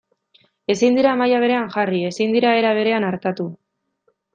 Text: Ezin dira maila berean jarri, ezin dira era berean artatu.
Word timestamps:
Ezin 0.75 0.97
dira 0.99 1.11
maila 1.21 1.43
berean 1.45 1.69
jarri, 1.77 2.03
ezin 2.13 2.37
dira 2.39 2.57
era 2.65 2.77
berean 2.83 3.11
artatu. 3.15 3.51